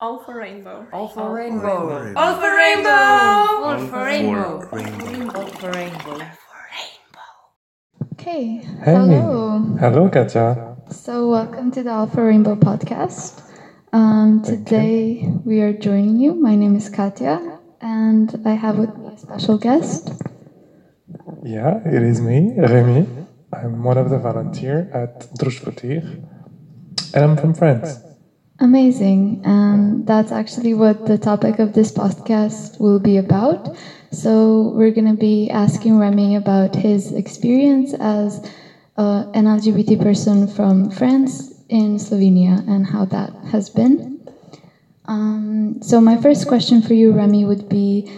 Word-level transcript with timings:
Alpha 0.00 0.32
Rainbow. 0.32 0.86
All 0.92 1.08
Alpha 1.08 1.28
Rainbow. 1.28 2.14
Alpha 2.16 2.46
Rainbow! 2.46 2.88
Alpha 3.66 4.04
Rainbow. 4.04 4.60
Rainbow. 4.70 5.40
Alpha 5.40 5.70
Rainbow. 5.72 6.24
Okay. 8.12 8.58
Hey. 8.58 8.94
Hello. 8.94 9.58
Hello, 9.80 10.08
Katja. 10.08 10.76
So, 10.88 11.28
welcome 11.28 11.72
to 11.72 11.82
the 11.82 11.90
Alpha 11.90 12.22
Rainbow 12.22 12.54
podcast. 12.54 13.42
Um, 13.92 14.40
today 14.44 15.26
we 15.44 15.62
are 15.62 15.72
joining 15.72 16.20
you. 16.20 16.32
My 16.32 16.54
name 16.54 16.76
is 16.76 16.88
Katya, 16.88 17.58
and 17.80 18.40
I 18.46 18.52
have 18.52 18.78
with 18.78 18.96
me 18.96 19.08
a 19.08 19.18
special 19.18 19.58
guest. 19.58 20.12
Yeah, 21.42 21.82
it 21.84 22.04
is 22.04 22.20
me, 22.20 22.54
Remy. 22.56 23.04
I'm 23.52 23.82
one 23.82 23.98
of 23.98 24.10
the 24.10 24.18
volunteers 24.18 24.92
at 24.94 25.22
Drushvotir, 25.34 26.22
and 27.14 27.24
I'm 27.24 27.36
from 27.36 27.52
France. 27.52 28.04
Amazing. 28.60 29.42
And 29.44 30.06
that's 30.06 30.32
actually 30.32 30.74
what 30.74 31.06
the 31.06 31.16
topic 31.16 31.60
of 31.60 31.74
this 31.74 31.92
podcast 31.92 32.80
will 32.80 32.98
be 32.98 33.16
about. 33.16 33.76
So, 34.10 34.72
we're 34.74 34.90
going 34.90 35.06
to 35.06 35.20
be 35.20 35.48
asking 35.50 35.98
Remy 35.98 36.34
about 36.36 36.74
his 36.74 37.12
experience 37.12 37.94
as 37.94 38.44
uh, 38.96 39.30
an 39.34 39.44
LGBT 39.44 40.02
person 40.02 40.48
from 40.48 40.90
France 40.90 41.62
in 41.68 41.96
Slovenia 41.98 42.66
and 42.66 42.86
how 42.86 43.04
that 43.06 43.32
has 43.52 43.70
been. 43.70 44.26
Um, 45.04 45.80
so, 45.80 46.00
my 46.00 46.16
first 46.16 46.48
question 46.48 46.82
for 46.82 46.94
you, 46.94 47.12
Remy, 47.12 47.44
would 47.44 47.68
be 47.68 48.10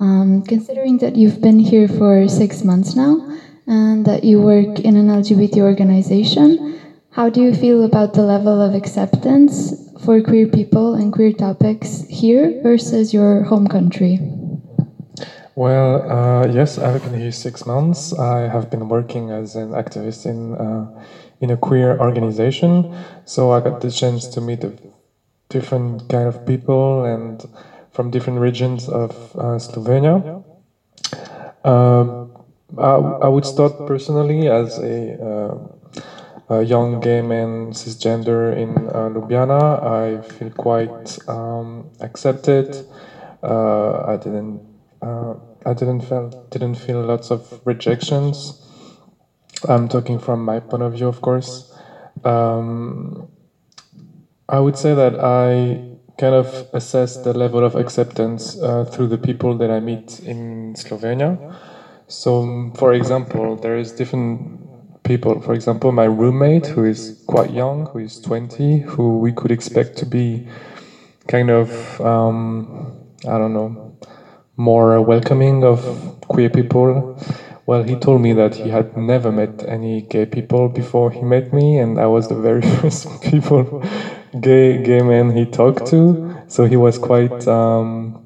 um, 0.00 0.42
considering 0.42 0.98
that 0.98 1.16
you've 1.16 1.40
been 1.42 1.58
here 1.58 1.88
for 1.88 2.28
six 2.28 2.64
months 2.64 2.96
now 2.96 3.18
and 3.66 4.06
that 4.06 4.24
you 4.24 4.40
work 4.40 4.80
in 4.80 4.96
an 4.96 5.08
LGBT 5.08 5.58
organization, 5.58 6.80
how 7.12 7.28
do 7.28 7.40
you 7.40 7.54
feel 7.54 7.84
about 7.84 8.14
the 8.14 8.22
level 8.22 8.60
of 8.60 8.74
acceptance 8.74 9.74
for 10.04 10.20
queer 10.22 10.48
people 10.48 10.94
and 10.94 11.12
queer 11.12 11.32
topics 11.32 12.04
here 12.08 12.60
versus 12.62 13.12
your 13.12 13.44
home 13.44 13.68
country? 13.68 14.18
Well, 15.54 16.10
uh, 16.10 16.46
yes, 16.46 16.78
I've 16.78 17.02
been 17.04 17.20
here 17.20 17.30
six 17.30 17.66
months. 17.66 18.14
I 18.14 18.48
have 18.48 18.70
been 18.70 18.88
working 18.88 19.30
as 19.30 19.54
an 19.54 19.72
activist 19.72 20.24
in 20.24 20.54
uh, 20.54 20.88
in 21.40 21.50
a 21.50 21.56
queer 21.56 21.98
organization, 21.98 22.96
so 23.26 23.52
I 23.52 23.60
got 23.60 23.82
the 23.82 23.90
chance 23.90 24.28
to 24.28 24.40
meet 24.40 24.64
different 25.50 26.08
kind 26.08 26.26
of 26.26 26.46
people 26.46 27.04
and 27.04 27.44
from 27.90 28.10
different 28.10 28.38
regions 28.40 28.88
of 28.88 29.12
uh, 29.36 29.58
Slovenia. 29.58 30.42
Um, 31.64 32.32
I, 32.78 33.26
I 33.26 33.28
would 33.28 33.44
start 33.44 33.86
personally 33.86 34.48
as 34.48 34.78
a, 34.78 35.20
uh, 35.20 35.58
young 36.60 37.00
gay 37.00 37.20
man 37.22 37.72
cisgender 37.72 38.54
in 38.56 38.88
uh, 38.94 39.08
Ljubljana. 39.08 39.82
I 39.82 40.20
feel 40.20 40.50
quite 40.50 41.18
um, 41.28 41.90
accepted. 42.00 42.82
Uh, 43.42 44.02
I 44.06 44.16
didn't. 44.16 44.60
Uh, 45.00 45.34
I 45.64 45.74
didn't 45.74 46.00
feel 46.00 46.30
didn't 46.50 46.74
feel 46.74 47.02
lots 47.02 47.30
of 47.30 47.60
rejections. 47.64 48.54
I'm 49.68 49.88
talking 49.88 50.18
from 50.18 50.44
my 50.44 50.60
point 50.60 50.82
of 50.82 50.92
view, 50.92 51.08
of 51.08 51.20
course. 51.20 51.64
Um, 52.24 53.28
I 54.48 54.58
would 54.58 54.76
say 54.76 54.94
that 54.94 55.14
I 55.22 55.80
kind 56.18 56.34
of 56.34 56.64
assess 56.72 57.16
the 57.16 57.32
level 57.32 57.64
of 57.64 57.74
acceptance 57.74 58.56
uh, 58.60 58.84
through 58.84 59.08
the 59.08 59.18
people 59.18 59.56
that 59.58 59.70
I 59.70 59.80
meet 59.80 60.20
in 60.20 60.74
Slovenia. 60.74 61.38
So, 62.08 62.70
for 62.74 62.92
example, 62.92 63.56
there 63.56 63.76
is 63.76 63.92
different 63.92 64.61
people. 65.04 65.40
For 65.40 65.54
example, 65.54 65.92
my 65.92 66.04
roommate, 66.04 66.68
who 66.68 66.84
is 66.84 67.14
quite 67.26 67.50
young, 67.50 67.86
who 67.92 67.98
is 67.98 68.20
20, 68.20 68.80
who 68.80 69.18
we 69.18 69.32
could 69.32 69.50
expect 69.50 69.96
to 69.96 70.06
be 70.06 70.42
kind 71.28 71.50
of, 71.50 72.00
um, 72.00 72.68
I 73.26 73.38
don't 73.38 73.52
know, 73.52 73.76
more 74.56 75.00
welcoming 75.02 75.64
of 75.64 76.14
queer 76.28 76.48
people. 76.50 77.06
Well, 77.66 77.82
he 77.82 77.96
told 77.96 78.20
me 78.22 78.32
that 78.34 78.56
he 78.56 78.70
had 78.70 78.96
never 78.96 79.30
met 79.32 79.62
any 79.68 80.02
gay 80.02 80.26
people 80.26 80.68
before 80.68 81.10
he 81.10 81.24
met 81.24 81.52
me, 81.52 81.78
and 81.78 81.98
I 81.98 82.06
was 82.06 82.28
the 82.28 82.34
very 82.34 82.62
first 82.80 83.06
people, 83.22 83.68
gay 84.40 84.78
gay 84.78 85.02
man 85.02 85.30
he 85.30 85.46
talked 85.46 85.86
to. 85.86 86.18
So 86.48 86.64
he 86.66 86.76
was 86.76 86.98
quite. 86.98 87.46
Um, 87.48 88.16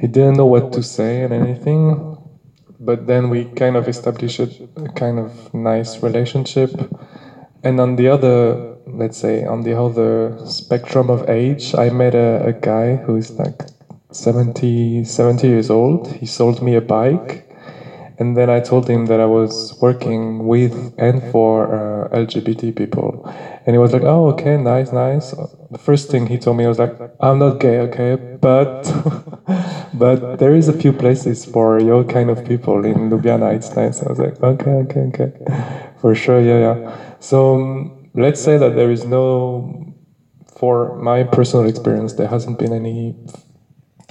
he 0.00 0.06
didn't 0.06 0.36
know 0.36 0.46
what 0.46 0.72
to 0.72 0.82
say 0.82 1.22
and 1.22 1.32
anything, 1.32 2.17
but 2.88 3.06
then 3.06 3.28
we 3.28 3.44
kind 3.44 3.76
of 3.76 3.86
established 3.86 4.40
a 4.40 4.48
kind 4.96 5.18
of 5.18 5.52
nice 5.52 6.02
relationship. 6.02 6.70
And 7.62 7.78
on 7.80 7.96
the 7.96 8.08
other, 8.08 8.78
let's 8.86 9.18
say, 9.18 9.44
on 9.44 9.60
the 9.60 9.78
other 9.78 10.38
spectrum 10.46 11.10
of 11.10 11.28
age, 11.28 11.74
I 11.74 11.90
met 11.90 12.14
a, 12.14 12.46
a 12.46 12.54
guy 12.54 12.96
who 12.96 13.16
is 13.16 13.30
like 13.32 13.60
70, 14.10 15.04
70 15.04 15.46
years 15.46 15.68
old. 15.68 16.10
He 16.14 16.24
sold 16.24 16.62
me 16.62 16.76
a 16.76 16.80
bike. 16.80 17.44
And 18.18 18.34
then 18.34 18.48
I 18.48 18.60
told 18.60 18.88
him 18.88 19.04
that 19.06 19.20
I 19.20 19.26
was 19.26 19.78
working 19.82 20.46
with 20.46 20.94
and 20.96 21.22
for 21.30 21.66
uh, 21.66 22.08
LGBT 22.16 22.74
people. 22.74 23.22
And 23.66 23.74
he 23.74 23.78
was 23.78 23.92
like, 23.92 24.02
oh, 24.02 24.28
okay, 24.28 24.56
nice, 24.56 24.92
nice. 24.92 25.34
The 25.70 25.78
first 25.78 26.10
thing 26.10 26.26
he 26.26 26.38
told 26.38 26.56
me 26.56 26.66
was 26.66 26.78
like, 26.78 26.96
I'm 27.20 27.38
not 27.38 27.60
gay, 27.60 27.80
okay, 27.80 28.16
but 28.40 28.90
but 29.92 30.38
there 30.38 30.54
is 30.54 30.68
a 30.68 30.72
few 30.72 30.92
places 30.92 31.44
for 31.44 31.80
your 31.80 32.04
kind 32.04 32.30
of 32.30 32.44
people 32.44 32.84
in 32.84 33.10
Ljubljana. 33.10 33.54
It's 33.54 33.74
nice. 33.74 34.02
I 34.02 34.08
was 34.08 34.18
like, 34.18 34.40
okay, 34.42 34.70
okay, 34.84 35.00
okay. 35.12 35.30
For 35.96 36.14
sure, 36.14 36.40
yeah, 36.40 36.58
yeah. 36.58 36.76
So 37.18 37.54
um, 37.54 37.90
let's 38.14 38.40
say 38.40 38.56
that 38.58 38.74
there 38.74 38.90
is 38.90 39.04
no, 39.04 39.68
for 40.54 40.92
my 40.94 41.24
personal 41.24 41.66
experience, 41.66 42.14
there 42.14 42.28
hasn't 42.28 42.58
been 42.58 42.72
any 42.72 43.14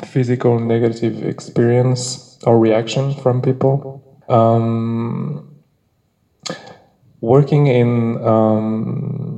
physical 0.04 0.60
negative 0.60 1.24
experience 1.24 2.38
or 2.46 2.60
reaction 2.60 3.14
from 3.14 3.42
people. 3.42 4.02
Um, 4.30 5.44
working 7.22 7.68
in 7.68 8.18
um, 8.24 9.37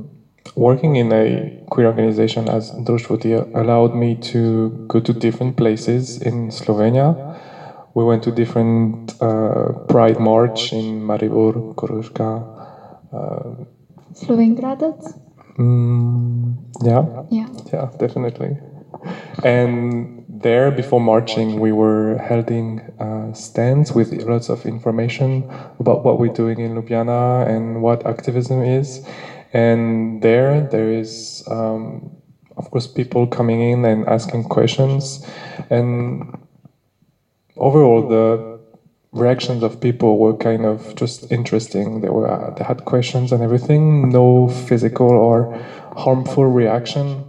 working 0.56 0.96
in 0.96 1.12
a 1.12 1.50
queer 1.70 1.86
organization 1.86 2.48
as 2.48 2.70
Društvo 2.72 3.46
allowed 3.54 3.94
me 3.94 4.14
to 4.32 4.70
go 4.88 5.00
to 5.00 5.12
different 5.12 5.56
places 5.56 6.18
in 6.18 6.50
Slovenia. 6.50 7.16
We 7.94 8.04
went 8.04 8.22
to 8.24 8.30
different 8.30 9.14
uh, 9.20 9.72
Pride 9.88 10.18
March 10.18 10.72
in 10.72 11.00
Maribor, 11.02 11.62
Koroška. 11.76 12.44
Uh, 13.12 13.64
Slovenj 14.14 14.56
Gradec? 14.56 14.94
mm, 15.58 16.54
yeah, 16.82 17.04
Yeah. 17.30 17.46
yeah, 17.72 17.88
definitely. 17.98 18.56
And 19.44 20.08
there, 20.28 20.70
before 20.70 21.00
marching, 21.00 21.58
we 21.60 21.72
were 21.72 22.18
holding 22.28 22.80
uh, 22.98 23.32
stands 23.32 23.94
with 23.94 24.12
lots 24.24 24.48
of 24.48 24.64
information 24.66 25.44
about 25.78 26.04
what 26.04 26.18
we're 26.18 26.28
doing 26.32 26.58
in 26.60 26.74
Ljubljana 26.74 27.46
and 27.46 27.82
what 27.82 28.04
activism 28.06 28.62
is. 28.62 29.00
And 29.52 30.22
there, 30.22 30.60
there 30.60 30.90
is, 30.90 31.42
um, 31.50 32.10
of 32.56 32.70
course, 32.70 32.86
people 32.86 33.26
coming 33.26 33.60
in 33.60 33.84
and 33.84 34.06
asking 34.08 34.44
questions. 34.44 35.20
And 35.70 36.22
overall, 37.56 38.02
the 38.02 38.40
reactions 39.12 39.62
of 39.62 39.80
people 39.80 40.18
were 40.18 40.34
kind 40.34 40.64
of 40.64 40.94
just 40.94 41.30
interesting. 41.30 42.00
They 42.00 42.08
were 42.08 42.30
uh, 42.30 42.50
they 42.50 42.64
had 42.64 42.84
questions 42.84 43.32
and 43.32 43.42
everything. 43.42 44.08
No 44.10 44.48
physical 44.48 45.10
or 45.10 45.48
harmful 45.96 46.44
reaction 46.46 47.24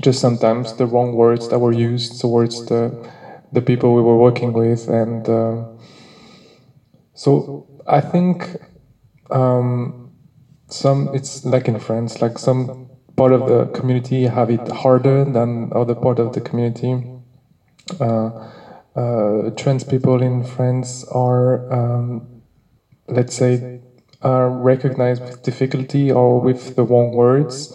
just 0.00 0.20
sometimes 0.20 0.74
the 0.74 0.86
wrong 0.86 1.12
words 1.12 1.48
that 1.48 1.58
were 1.58 1.72
used 1.72 2.20
towards 2.20 2.62
the 2.66 2.92
the 3.52 3.62
people 3.62 3.94
we 3.94 4.02
were 4.02 4.18
working 4.18 4.52
with 4.52 4.88
and 4.88 5.28
uh, 5.28 5.62
so 7.14 7.66
i 7.86 8.00
think 8.00 8.56
um, 9.30 10.07
some 10.68 11.08
it's 11.12 11.44
like 11.44 11.68
in 11.68 11.78
france 11.78 12.20
like 12.20 12.38
some 12.38 12.70
part 13.16 13.32
of 13.32 13.46
the 13.46 13.66
community 13.66 14.26
have 14.26 14.50
it 14.50 14.66
harder 14.68 15.24
than 15.24 15.68
other 15.72 15.94
part 15.94 16.18
of 16.18 16.32
the 16.32 16.40
community 16.40 17.02
uh, 18.00 18.30
uh, 18.94 19.50
trans 19.56 19.82
people 19.84 20.22
in 20.22 20.42
france 20.42 21.04
are 21.10 21.62
um, 21.72 22.22
let's 23.08 23.34
say 23.34 23.62
are 24.22 24.50
recognized 24.50 25.22
with 25.22 25.40
difficulty 25.42 26.10
or 26.10 26.40
with 26.40 26.74
the 26.74 26.84
wrong 26.84 27.12
words 27.12 27.72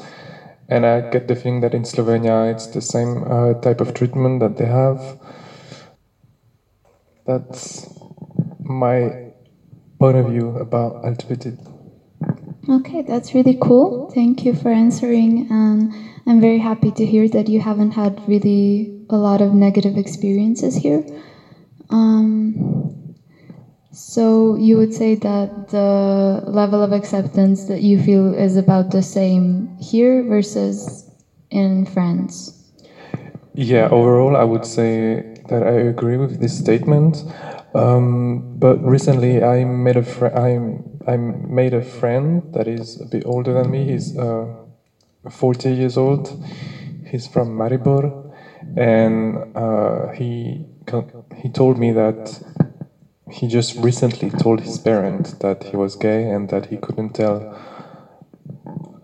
and 0.70 0.86
I 0.86 1.02
get 1.02 1.28
the 1.28 1.36
feeling 1.36 1.62
that 1.62 1.74
in 1.74 1.84
Slovenia 1.84 2.50
it's 2.50 2.68
the 2.68 2.82
same 2.82 3.24
uh, 3.28 3.54
type 3.56 3.82
of 3.82 3.94
treatment 3.94 4.40
that 4.40 4.56
they 4.56 4.66
have. 4.66 5.16
That's 7.26 7.88
my 8.60 9.16
point 10.00 10.18
of 10.18 10.28
view 10.28 10.50
about 10.58 11.02
LGBT. 11.04 11.73
Okay, 12.70 13.02
that's 13.02 13.34
really 13.34 13.56
cool. 13.60 13.94
Thank 14.14 14.46
you 14.46 14.54
for 14.54 14.70
answering. 14.72 15.46
And 15.50 15.92
I'm 16.26 16.40
very 16.40 16.60
happy 16.60 16.92
to 16.92 17.06
hear 17.06 17.28
that 17.30 17.50
you 17.50 17.60
haven't 17.60 17.92
had 17.92 18.22
really 18.28 18.90
a 19.10 19.18
lot 19.18 19.42
of 19.42 19.54
negative 19.54 19.98
experiences 19.98 20.76
here. 20.76 21.04
Um, 21.90 23.16
so 23.92 24.56
you 24.56 24.78
would 24.78 24.94
say 24.94 25.16
that 25.16 25.68
the 25.68 26.42
level 26.48 26.82
of 26.82 26.92
acceptance 26.92 27.66
that 27.66 27.82
you 27.82 28.00
feel 28.00 28.34
is 28.34 28.56
about 28.58 28.90
the 28.92 29.02
same 29.02 29.70
here 29.78 30.24
versus 30.24 31.06
in 31.52 31.86
France. 31.86 32.54
yeah, 33.54 33.88
overall, 33.92 34.36
I 34.36 34.44
would 34.44 34.66
say 34.66 35.24
that 35.50 35.64
I 35.64 35.72
agree 35.72 36.18
with 36.18 36.40
this 36.40 36.58
statement. 36.58 37.24
Um, 37.76 38.44
but 38.60 38.82
recently, 38.84 39.44
I 39.44 39.66
made 39.66 39.98
a 39.98 40.04
fr- 40.04 40.28
I 41.06 41.18
made 41.18 41.74
a 41.74 41.82
friend 41.82 42.54
that 42.54 42.68
is 42.68 43.00
a 43.02 43.06
bit 43.06 43.24
older 43.26 43.54
than 43.54 43.70
me. 43.70 43.86
He's 43.86 44.18
uh, 44.18 44.48
40 45.30 45.72
years 45.72 45.98
old. 45.98 46.30
He's 47.06 47.28
from 47.28 47.58
Maribor, 47.58 48.34
and 48.78 49.38
uh, 49.56 50.08
he 50.14 50.66
he 51.38 51.50
told 51.50 51.78
me 51.78 51.92
that 51.92 52.42
he 53.30 53.48
just 53.48 53.76
recently 53.78 54.30
told 54.30 54.62
his 54.62 54.78
parents 54.80 55.34
that 55.40 55.64
he 55.64 55.76
was 55.76 55.96
gay 55.96 56.30
and 56.30 56.50
that 56.50 56.68
he 56.68 56.78
couldn't 56.78 57.14
tell 57.14 57.56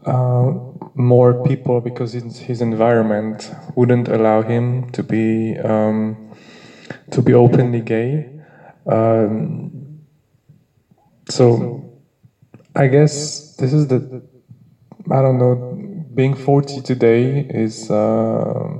uh, 0.05 0.53
more 0.95 1.43
people 1.43 1.81
because 1.81 2.13
his, 2.13 2.39
his 2.39 2.61
environment 2.61 3.51
wouldn't 3.75 4.07
allow 4.07 4.41
him 4.41 4.89
to 4.91 5.03
be 5.03 5.57
um, 5.59 6.31
to 7.11 7.21
be 7.21 7.33
openly 7.33 7.81
gay. 7.81 8.29
Um, 8.85 9.99
so 11.29 11.88
I 12.75 12.87
guess 12.87 13.41
this 13.57 13.73
is 13.73 13.87
the 13.87 14.03
I 15.11 15.21
don't 15.21 15.37
know. 15.39 15.55
Being 16.15 16.33
forty 16.35 16.81
today 16.81 17.45
is. 17.49 17.89
Uh, 17.89 18.79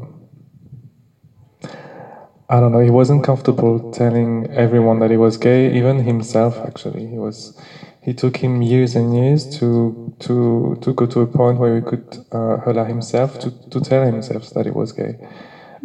I 2.49 2.59
don't 2.59 2.71
know. 2.71 2.79
He 2.79 2.91
wasn't 2.91 3.23
comfortable 3.23 3.79
telling 3.91 4.47
everyone 4.51 4.99
that 4.99 5.11
he 5.11 5.17
was 5.17 5.37
gay, 5.37 5.71
even 5.71 5.99
himself. 5.99 6.61
Actually, 6.65 7.07
he 7.07 7.17
was. 7.17 7.53
He 8.01 8.13
took 8.13 8.37
him 8.37 8.61
years 8.61 8.95
and 8.95 9.15
years 9.15 9.45
to 9.59 9.95
to 10.21 10.77
to 10.81 10.93
go 10.93 11.05
to 11.07 11.21
a 11.21 11.27
point 11.27 11.59
where 11.59 11.75
he 11.77 11.81
could 11.81 12.03
uh, 12.31 12.57
allow 12.65 12.85
himself 12.85 13.37
to, 13.39 13.53
to 13.71 13.81
tell 13.81 14.05
himself 14.05 14.49
that 14.51 14.65
he 14.65 14.71
was 14.71 14.91
gay. 14.93 15.17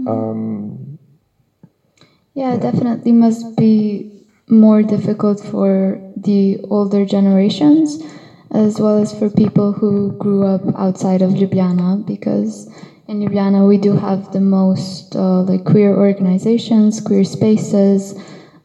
Um, 0.07 0.99
Yeah, 2.35 2.57
definitely 2.57 3.13
must 3.13 3.55
be 3.57 4.07
more 4.49 4.83
difficult 4.83 5.41
for 5.41 6.01
the 6.17 6.59
older 6.71 7.05
generations 7.05 8.03
as 8.55 8.79
well 8.79 8.99
as 8.99 9.17
for 9.19 9.29
people 9.29 9.73
who 9.73 10.13
grew 10.13 10.47
up 10.47 10.63
outside 10.79 11.23
of 11.23 11.33
Ljubljana 11.33 12.07
because 12.07 12.71
in 13.09 13.21
Ljubljana 13.21 13.67
we 13.67 13.79
do 13.79 13.93
have 13.93 14.33
the 14.33 14.41
most 14.41 15.17
uh, 15.17 15.43
like 15.43 15.65
queer 15.65 15.97
organizations, 15.97 17.01
queer 17.01 17.25
spaces, 17.25 18.15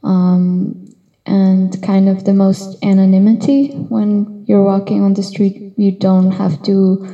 um, 0.03 0.75
and 1.25 1.81
kind 1.83 2.07
of 2.07 2.23
the 2.23 2.33
most 2.33 2.83
anonymity. 2.83 3.71
When 3.89 4.45
you're 4.47 4.63
walking 4.63 5.01
on 5.03 5.13
the 5.15 5.23
street, 5.23 5.73
you 5.77 5.91
don't 5.91 6.31
have 6.31 6.61
to 6.63 7.05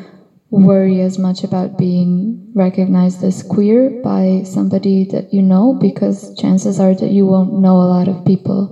worry 0.55 0.99
as 1.01 1.17
much 1.17 1.43
about 1.43 1.77
being 1.77 2.37
recognized 2.53 3.23
as 3.23 3.41
queer 3.43 3.91
by 4.01 4.41
somebody 4.45 5.05
that 5.05 5.25
you 5.31 5.41
know 5.41 5.73
because 5.73 6.31
chances 6.31 6.79
are 6.79 6.95
that 6.95 7.11
you 7.11 7.25
won't 7.25 7.53
know 7.53 7.81
a 7.81 7.89
lot 7.89 8.07
of 8.07 8.23
people. 8.25 8.69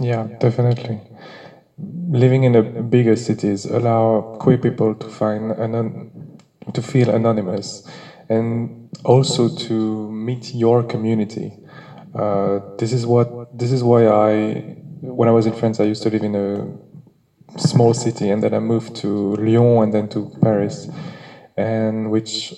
Yeah, 0.00 0.28
definitely. 0.38 1.00
Living 2.10 2.44
in 2.44 2.52
the 2.52 2.62
bigger 2.62 3.16
cities 3.16 3.64
allow 3.64 4.22
queer 4.38 4.58
people 4.58 4.94
to 4.94 5.08
find 5.08 5.52
anon- 5.58 6.10
to 6.72 6.82
feel 6.82 7.08
anonymous 7.10 7.82
and 8.28 8.70
also 9.04 9.48
to 9.48 10.10
meet 10.10 10.54
your 10.54 10.82
community. 10.82 11.58
Uh, 12.14 12.60
this 12.78 12.92
is 12.92 13.06
what 13.06 13.28
this 13.52 13.72
is 13.72 13.82
why 13.82 14.06
I 14.06 14.62
when 15.00 15.28
I 15.28 15.32
was 15.32 15.46
in 15.46 15.52
France 15.52 15.80
I 15.80 15.84
used 15.84 16.02
to 16.02 16.10
live 16.10 16.22
in 16.22 16.34
a 16.34 16.66
small 17.56 17.94
city 17.94 18.30
and 18.30 18.42
then 18.42 18.54
I 18.54 18.58
moved 18.58 18.94
to 18.96 19.34
Lyon 19.36 19.82
and 19.84 19.94
then 19.94 20.08
to 20.08 20.30
Paris 20.40 20.88
and 21.56 22.10
which 22.10 22.54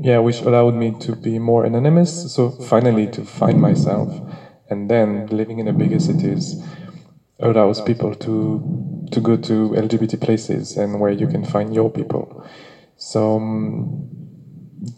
yeah 0.00 0.18
which 0.18 0.42
allowed 0.42 0.74
me 0.74 0.92
to 1.00 1.14
be 1.14 1.38
more 1.38 1.64
anonymous 1.64 2.32
so 2.32 2.50
finally 2.50 3.06
to 3.08 3.24
find 3.24 3.60
myself 3.60 4.20
and 4.68 4.90
then 4.90 5.26
living 5.26 5.58
in 5.58 5.68
a 5.68 5.72
bigger 5.72 5.98
cities 5.98 6.56
allows 7.40 7.80
people 7.80 8.14
to 8.14 9.06
to 9.12 9.20
go 9.20 9.36
to 9.36 9.70
LGBT 9.70 10.20
places 10.20 10.76
and 10.76 11.00
where 11.00 11.10
you 11.12 11.26
can 11.26 11.44
find 11.44 11.72
your 11.74 11.90
people. 11.90 12.44
So 12.96 13.36
um, 13.36 14.08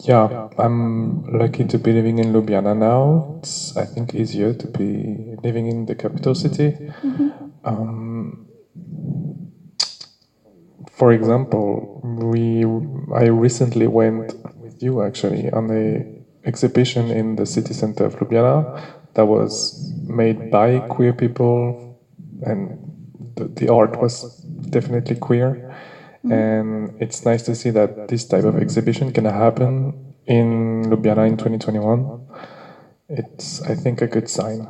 yeah 0.01 0.49
I'm 0.59 1.23
lucky 1.25 1.65
to 1.65 1.79
be 1.79 1.93
living 1.93 2.19
in 2.19 2.33
Ljubljana 2.33 2.77
now. 2.77 3.37
It's 3.39 3.77
I 3.77 3.85
think 3.85 4.15
easier 4.15 4.53
to 4.55 4.67
be 4.69 5.37
living 5.43 5.67
in 5.67 5.87
the 5.87 5.95
capital 5.95 6.35
city. 6.35 6.75
Um, 7.65 8.48
for 10.99 11.13
example, 11.13 12.01
we 12.03 12.65
I 13.15 13.27
recently 13.27 13.87
went 13.87 14.35
with 14.57 14.83
you 14.83 15.03
actually 15.03 15.49
on 15.51 15.71
a 15.71 15.87
exhibition 16.45 17.11
in 17.11 17.37
the 17.37 17.47
city 17.47 17.73
center 17.73 18.05
of 18.05 18.17
Ljubljana 18.17 18.83
that 19.15 19.27
was 19.27 19.53
made 20.07 20.51
by 20.51 20.81
queer 20.81 21.13
people, 21.13 21.99
and 22.43 22.59
the, 23.37 23.45
the 23.45 23.69
art 23.73 24.01
was 24.03 24.15
definitely 24.71 25.17
queer. 25.17 25.49
Mm-hmm. 26.25 26.33
And 26.33 27.03
it's 27.03 27.25
nice 27.25 27.43
to 27.43 27.55
see 27.55 27.71
that 27.71 28.09
this 28.09 28.25
type 28.25 28.45
of 28.45 28.57
exhibition 28.57 29.13
can 29.13 29.25
happen 29.25 30.15
in 30.27 30.85
Ljubljana 30.91 31.29
in 31.29 31.37
2021. 31.37 32.27
It's 33.09 33.63
I 33.63 33.75
think 33.77 34.03
a 34.03 34.09
good 34.09 34.29
sign. 34.29 34.69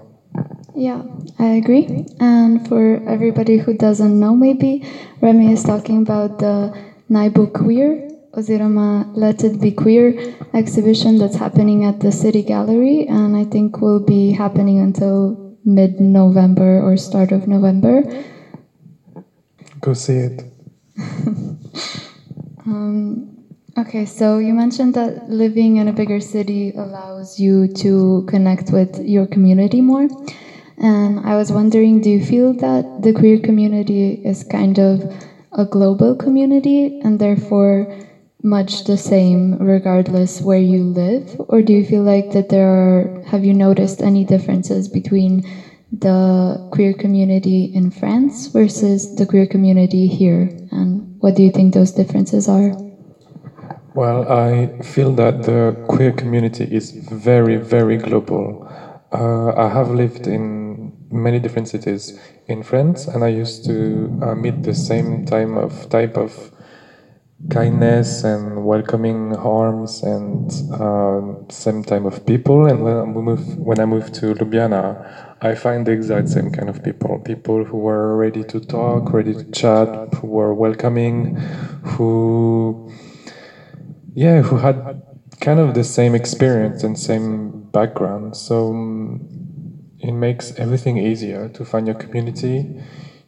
Yeah, 0.79 1.03
I 1.41 1.59
agree. 1.59 2.07
And 2.21 2.69
for 2.69 3.03
everybody 3.09 3.59
who 3.59 3.75
doesn't 3.75 4.15
know, 4.15 4.37
maybe 4.37 4.87
Remy 5.21 5.51
is 5.53 5.65
talking 5.65 6.03
about 6.03 6.39
the 6.39 6.71
Naj 7.11 7.35
bo 7.35 7.49
Queer, 7.49 8.09
Ozirama 8.31 9.11
Let 9.17 9.43
It 9.43 9.61
Be 9.61 9.73
Queer 9.73 10.37
exhibition 10.55 11.19
that's 11.19 11.35
happening 11.35 11.85
at 11.85 11.99
the 11.99 12.13
City 12.13 12.45
Gallery, 12.45 13.09
and 13.09 13.37
I 13.37 13.43
think 13.43 13.81
will 13.81 13.99
be 13.99 14.31
happening 14.31 14.79
until 14.79 15.57
mid 15.65 15.99
November 15.99 16.81
or 16.81 16.97
start 16.97 17.33
of 17.33 17.49
November. 17.49 18.05
Go 19.81 19.95
see 19.95 20.31
it. 20.31 20.45
Um, 22.69 23.47
okay, 23.79 24.05
so 24.05 24.39
you 24.39 24.53
mentioned 24.53 24.93
that 24.93 25.31
living 25.31 25.77
in 25.79 25.89
a 25.89 25.93
bigger 25.93 26.21
city 26.21 26.73
allows 26.77 27.41
you 27.41 27.67
to 27.77 28.27
connect 28.29 28.71
with 28.73 29.01
your 29.01 29.27
community 29.27 29.81
more. 29.81 30.07
And 30.81 31.21
I 31.21 31.37
was 31.37 31.51
wondering, 31.51 32.01
do 32.01 32.11
you 32.11 32.25
feel 32.25 32.53
that 32.55 33.03
the 33.03 33.13
queer 33.13 33.39
community 33.39 34.15
is 34.25 34.45
kind 34.45 34.79
of 34.79 35.13
a 35.53 35.65
global 35.65 36.15
community 36.15 37.01
and 37.01 37.19
therefore 37.19 37.93
much 38.43 38.85
the 38.85 38.97
same 38.97 39.59
regardless 39.59 40.41
where 40.41 40.59
you 40.59 40.85
live? 40.85 41.41
Or 41.49 41.63
do 41.63 41.73
you 41.73 41.85
feel 41.85 42.03
like 42.03 42.31
that 42.33 42.49
there 42.49 42.69
are, 42.69 43.23
have 43.27 43.45
you 43.45 43.55
noticed 43.55 44.03
any 44.03 44.25
differences 44.25 44.89
between 44.89 45.43
the 45.91 46.69
queer 46.73 46.93
community 46.93 47.65
in 47.65 47.91
France 47.91 48.47
versus 48.47 49.17
the 49.17 49.27
queer 49.27 49.47
community 49.47 50.07
here? 50.07 50.51
And 50.71 51.17
what 51.21 51.35
do 51.35 51.43
you 51.43 51.51
think 51.51 51.75
those 51.75 51.91
differences 51.91 52.49
are? 52.49 52.73
Well, 53.95 54.31
I 54.31 54.81
feel 54.83 55.13
that 55.15 55.43
the 55.43 55.77
queer 55.89 56.13
community 56.13 56.65
is 56.65 56.93
very, 56.93 57.57
very 57.57 57.97
global. 57.97 58.69
Uh, 59.11 59.53
I 59.57 59.69
have 59.71 59.91
lived 59.91 60.29
in 60.29 60.68
many 61.11 61.39
different 61.39 61.69
cities 61.69 62.19
in 62.47 62.63
France, 62.63 63.07
and 63.07 63.25
I 63.25 63.29
used 63.29 63.65
to 63.67 64.19
uh, 64.23 64.35
meet 64.35 64.63
the 64.63 64.75
same 64.75 65.27
time 65.27 65.57
of 65.57 65.89
type 65.89 66.17
of 66.17 66.53
kindness 67.51 68.25
and 68.25 68.65
welcoming 68.65 69.35
arms 69.37 70.03
and 70.03 70.51
uh, 70.73 71.21
same 71.51 71.85
type 71.85 72.05
of 72.05 72.27
people. 72.27 72.67
And 72.67 72.83
when 72.83 73.15
we 73.15 73.23
move, 73.23 73.57
when 73.59 73.79
I 73.79 73.85
moved 73.85 74.15
to 74.15 74.35
Ljubljana, 74.35 75.37
I 75.41 75.55
find 75.55 75.87
the 75.87 75.93
exact 75.93 76.29
same 76.29 76.51
kind 76.51 76.69
of 76.69 76.83
people. 76.83 77.21
People 77.21 77.65
who 77.65 77.79
were 77.79 78.17
ready 78.17 78.43
to 78.45 78.61
talk, 78.61 79.13
ready 79.13 79.35
to 79.35 79.45
chat, 79.53 80.15
who 80.15 80.27
were 80.27 80.53
welcoming, 80.53 81.37
who 81.95 82.93
yeah, 84.15 84.43
who 84.43 84.57
had 84.57 85.01
kind 85.41 85.61
of 85.61 85.75
the 85.75 85.85
same 85.85 86.17
experience 86.17 86.83
and 86.83 86.99
same 86.99 87.63
background. 87.71 88.37
So 88.37 88.71
um, 88.71 89.48
it 90.09 90.13
makes 90.13 90.59
everything 90.59 90.97
easier 90.97 91.51
to 91.51 91.65
find 91.67 91.87
your 91.87 91.95
community. 91.95 92.65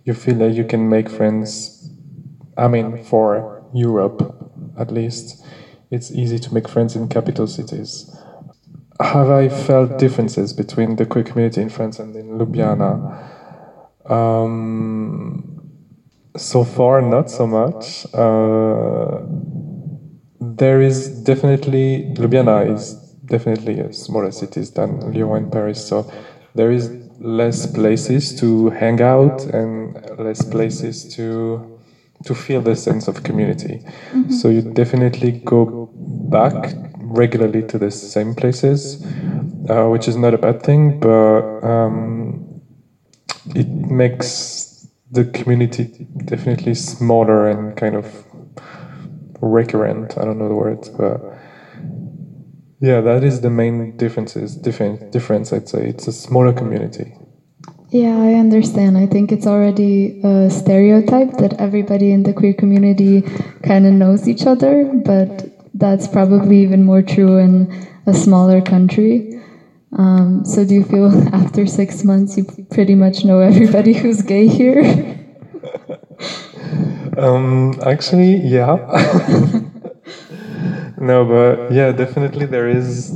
You 0.04 0.14
feel 0.14 0.36
that 0.38 0.52
you 0.52 0.64
can 0.64 0.88
make 0.88 1.10
friends. 1.10 1.92
I 2.56 2.68
mean, 2.68 2.96
for 2.96 3.62
Europe 3.74 4.18
at 4.78 4.90
least, 4.90 5.44
it's 5.90 6.10
easy 6.10 6.38
to 6.38 6.54
make 6.54 6.66
friends 6.68 6.96
in 6.96 7.08
capital 7.08 7.46
cities. 7.46 8.10
Have 8.98 9.28
I 9.28 9.50
felt 9.50 9.98
differences 9.98 10.54
between 10.54 10.96
the 10.96 11.04
queer 11.04 11.24
community 11.24 11.60
in 11.60 11.68
France 11.68 11.98
and 11.98 12.16
in 12.16 12.38
Ljubljana? 12.38 12.90
Um, 14.08 15.44
so 16.34 16.64
far, 16.64 17.02
not 17.02 17.30
so 17.30 17.46
much. 17.46 18.06
Uh, 18.14 19.20
there 20.40 20.80
is 20.80 21.08
definitely 21.24 22.14
Ljubljana 22.16 22.72
is 22.74 22.94
definitely 23.26 23.80
a 23.80 23.92
smaller 23.92 24.30
city 24.32 24.62
than 24.74 25.00
Lyon 25.12 25.36
and 25.36 25.52
Paris, 25.52 25.86
so 25.86 26.10
there 26.54 26.70
is 26.70 26.90
less 27.18 27.66
places 27.66 28.38
to 28.40 28.70
hang 28.70 29.00
out 29.00 29.44
and 29.44 29.94
less 30.18 30.42
places 30.42 31.14
to 31.16 31.78
to 32.24 32.34
feel 32.34 32.60
the 32.60 32.76
sense 32.76 33.08
of 33.08 33.22
community. 33.22 33.80
So 34.28 34.48
you 34.50 34.60
definitely 34.60 35.32
go 35.32 35.90
back 36.30 36.74
regularly 36.98 37.62
to 37.68 37.78
the 37.78 37.90
same 37.90 38.34
places, 38.34 39.04
uh, 39.70 39.86
which 39.88 40.06
is 40.06 40.16
not 40.16 40.34
a 40.34 40.38
bad 40.38 40.62
thing, 40.62 41.00
but 41.00 41.42
um, 41.64 42.60
it 43.54 43.68
makes 43.68 44.86
the 45.10 45.24
community 45.24 46.06
definitely 46.26 46.74
smaller 46.74 47.48
and 47.48 47.76
kind 47.76 47.96
of 47.96 48.24
recurrent. 49.40 50.18
I 50.18 50.24
don't 50.24 50.38
know 50.38 50.48
the 50.48 50.54
words, 50.54 50.88
but 50.88 51.20
yeah, 52.80 53.00
that 53.02 53.22
is 53.22 53.42
the 53.42 53.50
main 53.50 53.96
differences. 53.96 54.56
Different 54.56 55.12
difference, 55.12 55.52
I'd 55.52 55.68
say. 55.68 55.88
It's 55.88 56.08
a 56.08 56.12
smaller 56.12 56.52
community. 56.52 57.14
Yeah, 57.90 58.16
I 58.16 58.34
understand. 58.34 58.96
I 58.96 59.06
think 59.06 59.32
it's 59.32 59.46
already 59.46 60.20
a 60.22 60.48
stereotype 60.48 61.36
that 61.38 61.60
everybody 61.60 62.12
in 62.12 62.22
the 62.22 62.32
queer 62.32 62.54
community 62.54 63.22
kind 63.64 63.86
of 63.86 63.92
knows 63.92 64.28
each 64.28 64.46
other, 64.46 64.84
but 65.04 65.50
that's 65.74 66.08
probably 66.08 66.62
even 66.62 66.84
more 66.84 67.02
true 67.02 67.36
in 67.36 67.70
a 68.06 68.14
smaller 68.14 68.62
country. 68.62 69.40
Um, 69.98 70.44
so, 70.44 70.64
do 70.64 70.74
you 70.74 70.84
feel 70.84 71.10
after 71.34 71.66
six 71.66 72.04
months 72.04 72.36
you 72.36 72.46
pretty 72.70 72.94
much 72.94 73.24
know 73.24 73.40
everybody 73.40 73.92
who's 73.92 74.22
gay 74.22 74.46
here? 74.46 74.80
um, 77.18 77.74
actually, 77.84 78.36
yeah. 78.36 79.59
no, 81.10 81.24
but 81.34 81.72
yeah, 81.72 81.92
definitely 81.92 82.46
there 82.46 82.68
is 82.68 83.12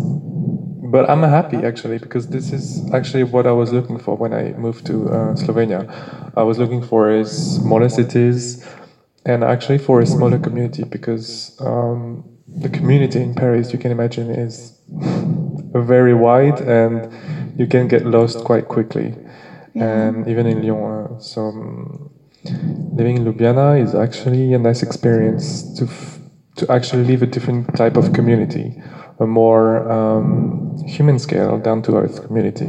but 0.94 1.10
I'm 1.10 1.22
happy 1.22 1.64
actually 1.64 1.98
because 1.98 2.28
this 2.28 2.52
is 2.52 2.64
actually 2.92 3.24
what 3.24 3.46
I 3.46 3.52
was 3.52 3.72
looking 3.72 3.98
for 3.98 4.14
when 4.16 4.32
I 4.32 4.52
moved 4.52 4.86
to 4.86 4.94
uh, 5.08 5.34
Slovenia. 5.34 5.80
I 6.36 6.42
was 6.44 6.56
looking 6.56 6.82
for 6.82 7.10
a 7.10 7.24
smaller 7.24 7.88
cities 7.88 8.64
and 9.26 9.42
actually 9.42 9.78
for 9.78 10.00
a 10.00 10.06
smaller 10.06 10.38
community 10.38 10.84
because 10.84 11.50
um, 11.58 12.22
the 12.46 12.68
community 12.68 13.20
in 13.20 13.34
Paris, 13.34 13.72
you 13.72 13.78
can 13.78 13.90
imagine, 13.90 14.30
is 14.30 14.72
very 15.74 16.14
wide 16.14 16.60
and 16.60 17.08
you 17.58 17.66
can 17.66 17.88
get 17.88 18.04
lost 18.04 18.44
quite 18.44 18.68
quickly. 18.68 19.16
Yeah. 19.74 20.08
And 20.08 20.28
even 20.28 20.46
in 20.46 20.62
Lyon, 20.62 21.16
uh, 21.16 21.18
so 21.18 21.40
living 22.98 23.16
in 23.16 23.24
Ljubljana 23.24 23.82
is 23.82 23.94
actually 23.94 24.52
a 24.52 24.58
nice 24.58 24.82
experience 24.82 25.76
to 25.78 25.88
to 26.56 26.70
actually 26.70 27.04
live 27.04 27.22
a 27.22 27.26
different 27.26 27.74
type 27.76 27.96
of 27.96 28.12
community 28.12 28.80
a 29.18 29.26
more 29.26 29.90
um, 29.90 30.76
human 30.86 31.18
scale, 31.18 31.58
down 31.58 31.82
to 31.82 31.96
earth 31.96 32.26
community. 32.26 32.68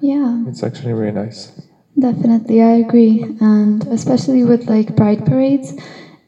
Yeah. 0.00 0.44
It's 0.48 0.62
actually 0.62 0.92
really 0.92 1.12
nice. 1.12 1.52
Definitely, 1.98 2.60
I 2.60 2.72
agree. 2.72 3.24
And 3.40 3.86
especially 3.88 4.44
with 4.44 4.68
like 4.68 4.96
pride 4.96 5.24
parades, 5.24 5.74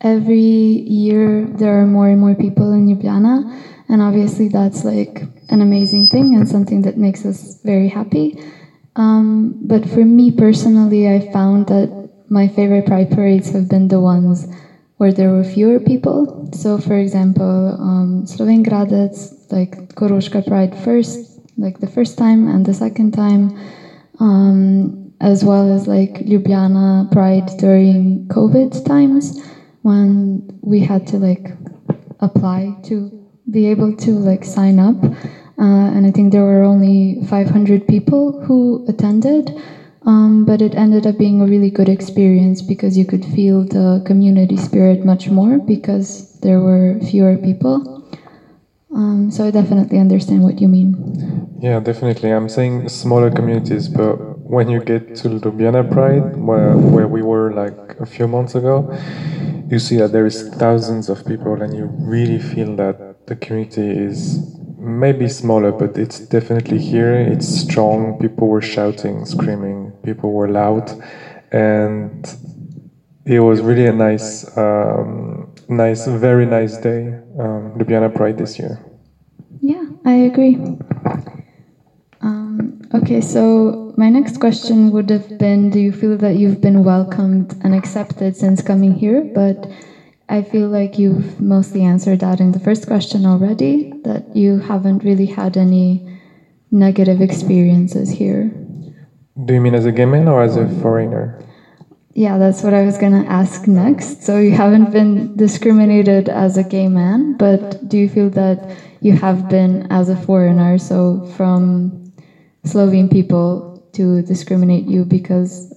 every 0.01 0.41
year 0.89 1.47
there 1.47 1.81
are 1.81 1.87
more 1.87 2.09
and 2.09 2.21
more 2.21 2.35
people 2.35 2.73
in 2.73 2.87
Ljubljana. 2.87 3.45
And 3.91 4.03
obviously, 4.03 4.49
that's 4.49 4.85
like 4.85 5.23
an 5.49 5.61
amazing 5.61 6.09
thing 6.09 6.35
and 6.35 6.49
something 6.49 6.83
that 6.83 6.97
makes 6.99 7.25
us 7.25 7.61
very 7.65 7.89
happy. 7.89 8.39
Um, 8.97 9.59
but 9.63 9.89
for 9.89 10.05
me 10.05 10.31
personally, 10.31 11.09
I 11.09 11.21
found 11.33 11.69
that 11.69 12.11
my 12.29 12.49
favorite 12.49 12.87
pride 12.87 13.11
parades 13.11 13.51
have 13.51 13.69
been 13.69 13.89
the 13.89 14.01
ones 14.01 14.47
where 14.99 15.13
there 15.13 15.31
were 15.31 15.45
fewer 15.45 15.81
people. 15.81 16.51
So, 16.53 16.79
for 16.79 16.97
example, 16.97 17.77
um, 17.81 18.27
like 19.51 19.95
Koroška 19.95 20.47
Pride 20.47 20.77
first, 20.85 21.41
like 21.57 21.81
the 21.81 21.87
first 21.87 22.19
time 22.19 22.49
and 22.49 22.67
the 22.67 22.75
second 22.75 23.13
time, 23.13 23.59
um, 24.21 25.13
as 25.21 25.45
well 25.45 25.73
as 25.73 25.89
like 25.89 26.15
Ljubljana 26.27 27.11
Pride 27.11 27.51
during 27.59 28.27
COVID 28.29 28.85
times 28.85 29.41
when 29.83 30.59
we 30.63 30.81
had 30.81 31.07
to 31.09 31.17
like 31.17 31.51
apply 32.21 32.77
to 32.85 33.11
be 33.51 33.67
able 33.67 33.97
to 33.97 34.11
like 34.11 34.45
sign 34.45 34.79
up. 34.79 35.03
Uh, 35.61 35.91
and 35.95 36.07
I 36.07 36.11
think 36.11 36.33
there 36.33 36.45
were 36.45 36.63
only 36.63 37.23
500 37.27 37.87
people 37.87 38.41
who 38.45 38.85
attended. 38.89 39.51
Um, 40.03 40.45
but 40.45 40.63
it 40.63 40.75
ended 40.75 41.07
up 41.07 41.19
being 41.19 41.41
a 41.41 41.47
really 41.47 41.71
good 41.71 41.89
experience 41.89 42.63
because 42.63 42.97
you 42.97 43.05
could 43.05 43.25
feel 43.25 43.65
the 43.65 44.01
community 44.05 44.57
spirit 44.57 45.05
much 45.05 45.29
more 45.29 45.59
because 45.59 46.27
there 46.41 46.61
were 46.61 46.99
fewer 47.01 47.37
people. 47.37 47.83
Um, 48.95 49.31
so 49.31 49.45
I 49.45 49.51
definitely 49.51 49.99
understand 49.99 50.43
what 50.43 50.61
you 50.61 50.69
mean. 50.69 51.59
Yeah, 51.61 51.81
definitely. 51.81 52.31
I'm 52.31 52.49
saying 52.49 52.89
smaller 52.89 53.31
communities, 53.31 53.89
but 53.89 54.17
when 54.49 54.69
you 54.69 54.81
get 54.81 55.15
to 55.17 55.29
Ljubljana 55.29 55.89
Pride, 55.91 56.37
where, 56.37 56.77
where 56.77 57.09
we 57.09 57.21
were 57.21 57.51
like 57.53 57.75
a 57.99 58.07
few 58.07 58.27
months 58.27 58.55
ago, 58.55 58.89
you 59.69 59.79
see 59.79 59.97
that 59.97 60.13
there 60.13 60.25
is 60.25 60.43
thousands 60.43 61.09
of 61.09 61.25
people, 61.25 61.61
and 61.61 61.75
you 61.75 61.87
really 61.99 62.39
feel 62.39 62.77
that 62.77 62.97
the 63.27 63.37
community 63.37 63.91
is 63.91 64.41
maybe 64.79 65.29
smaller, 65.29 65.73
but 65.73 65.99
it's 65.99 66.21
definitely 66.21 66.79
here. 66.79 67.15
It's 67.15 67.49
strong. 67.49 68.19
People 68.21 68.49
were 68.49 68.63
shouting, 68.63 69.25
screaming. 69.25 69.93
People 70.03 70.33
were 70.33 70.49
loud, 70.49 70.91
and 71.53 72.27
it 73.25 73.41
was 73.41 73.61
really 73.61 73.87
a 73.87 73.93
nice, 73.93 74.57
um, 74.57 75.53
nice, 75.69 76.07
very 76.07 76.47
nice 76.47 76.79
day. 76.79 77.09
Um, 77.39 77.73
Ljubljana 77.77 78.15
Pride 78.15 78.39
this 78.39 78.59
year. 78.59 78.79
Yeah, 79.61 79.85
I 80.05 80.13
agree. 80.13 80.57
Um, 82.21 82.81
okay, 82.95 83.21
so 83.21 83.93
my 83.97 84.09
next 84.09 84.39
question 84.39 84.91
would 84.93 85.11
have 85.11 85.39
been: 85.39 85.71
Do 85.71 85.81
you 85.81 85.93
feel 85.93 86.17
that 86.19 86.37
you've 86.37 86.61
been 86.61 86.85
welcomed 86.85 87.57
and 87.65 87.75
accepted 87.75 88.37
since 88.37 88.63
coming 88.63 88.95
here? 88.95 89.23
But 89.35 89.67
I 90.29 90.43
feel 90.43 90.69
like 90.69 90.99
you've 90.99 91.41
mostly 91.41 91.83
answered 91.83 92.21
that 92.21 92.39
in 92.39 92.53
the 92.53 92.61
first 92.61 92.87
question 92.87 93.25
already, 93.25 93.93
that 94.05 94.37
you 94.37 94.59
haven't 94.59 95.03
really 95.03 95.27
had 95.27 95.57
any 95.57 96.21
negative 96.71 97.23
experiences 97.23 98.11
here. 98.11 98.51
Do 99.45 99.55
you 99.55 99.61
mean 99.61 99.75
as 99.75 99.87
a 99.87 99.93
gay 99.93 100.05
man 100.05 100.29
or 100.29 100.43
as 100.43 100.57
a 100.57 100.69
foreigner? 100.81 101.43
Yeah, 102.13 102.37
that's 102.37 102.63
what 102.63 102.75
I 102.75 102.85
was 102.85 102.99
going 102.99 103.13
to 103.13 103.31
ask 103.31 103.67
next. 103.67 104.23
So 104.23 104.39
you 104.39 104.51
haven't 104.51 104.91
been 104.91 105.37
discriminated 105.37 106.29
as 106.29 106.59
a 106.59 106.65
gay 106.65 106.89
man, 106.89 107.37
but 107.39 107.89
do 107.89 107.97
you 107.97 108.09
feel 108.09 108.29
that 108.31 108.77
you 109.01 109.13
have 109.13 109.49
been 109.49 109.87
as 109.91 110.09
a 110.09 110.17
foreigner, 110.17 110.77
so 110.77 111.25
from 111.37 112.13
Slovene 112.65 113.09
people 113.09 113.89
to 113.93 114.21
discriminate 114.23 114.87
you 114.87 115.05
because 115.05 115.73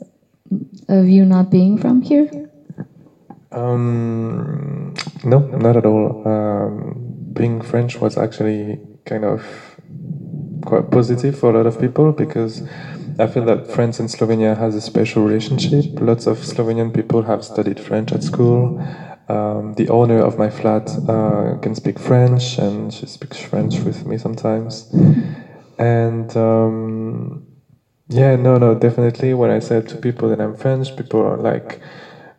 of 0.90 1.08
you 1.08 1.24
not 1.24 1.52
being 1.52 1.78
from 1.78 2.02
here? 2.02 2.30
Um, 3.52 4.94
no, 5.24 5.40
not 5.40 5.78
at 5.78 5.86
all. 5.86 6.28
Um, 6.28 7.32
being 7.34 7.62
French 7.62 8.00
was 8.00 8.18
actually 8.18 8.80
kind 9.06 9.26
of 9.26 9.46
quite 10.66 10.92
positive 10.92 11.38
for 11.38 11.50
a 11.50 11.58
lot 11.58 11.66
of 11.66 11.80
people 11.80 12.12
because 12.12 12.62
I 13.20 13.28
feel 13.28 13.46
that 13.46 13.70
France 13.70 14.00
and 14.00 14.08
Slovenia 14.10 14.58
has 14.58 14.76
a 14.76 14.82
special 14.82 15.24
relationship. 15.24 15.86
Lots 16.00 16.28
of 16.28 16.38
Slovenian 16.38 16.94
people 16.94 17.24
have 17.24 17.44
studied 17.44 17.80
French 17.80 18.12
at 18.12 18.24
school. 18.24 18.80
Um, 19.28 19.74
the 19.76 19.90
owner 19.90 20.20
of 20.20 20.38
my 20.38 20.50
flat 20.50 20.90
uh, 21.08 21.58
can 21.62 21.76
speak 21.76 22.00
French, 22.00 22.58
and 22.58 22.94
she 22.94 23.06
speaks 23.06 23.40
French 23.40 23.80
with 23.80 24.06
me 24.06 24.18
sometimes. 24.18 24.92
And 25.78 26.36
um, 26.36 27.48
yeah, 28.08 28.36
no, 28.36 28.58
no, 28.58 28.76
definitely. 28.76 29.34
When 29.34 29.52
I 29.52 29.60
said 29.60 29.88
to 29.90 29.98
people 29.98 30.30
that 30.30 30.42
I'm 30.42 30.56
French, 30.56 30.96
people 30.96 31.22
are 31.22 31.38
like 31.38 31.82